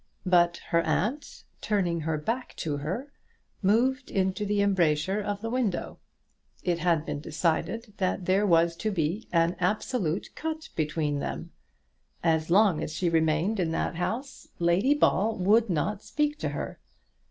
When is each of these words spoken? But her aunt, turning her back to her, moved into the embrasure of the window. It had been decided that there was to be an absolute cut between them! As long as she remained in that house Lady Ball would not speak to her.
But 0.25 0.57
her 0.69 0.81
aunt, 0.81 1.43
turning 1.61 1.99
her 1.99 2.17
back 2.17 2.55
to 2.55 2.77
her, 2.77 3.13
moved 3.61 4.09
into 4.09 4.47
the 4.47 4.59
embrasure 4.59 5.21
of 5.21 5.41
the 5.41 5.49
window. 5.51 5.99
It 6.63 6.79
had 6.79 7.05
been 7.05 7.21
decided 7.21 7.93
that 7.97 8.25
there 8.25 8.43
was 8.47 8.75
to 8.77 8.89
be 8.89 9.27
an 9.31 9.55
absolute 9.59 10.29
cut 10.33 10.69
between 10.75 11.19
them! 11.19 11.51
As 12.23 12.49
long 12.49 12.81
as 12.81 12.93
she 12.95 13.09
remained 13.09 13.59
in 13.59 13.69
that 13.73 13.93
house 13.93 14.47
Lady 14.57 14.95
Ball 14.95 15.35
would 15.35 15.69
not 15.69 16.01
speak 16.01 16.39
to 16.39 16.49
her. 16.49 16.79